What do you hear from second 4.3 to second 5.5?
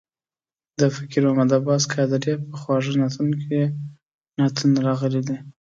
نعتونه راغلي دي.